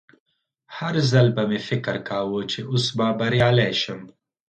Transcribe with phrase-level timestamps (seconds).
[0.77, 4.01] هر ځل به مې فکر کاوه چې اوس به بریالی شم